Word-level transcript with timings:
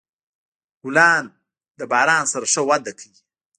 ګلان 0.83 1.25
د 1.79 1.81
باران 1.91 2.23
سره 2.31 2.45
ښه 2.53 2.61
وده 2.69 2.91
کوي. 2.99 3.19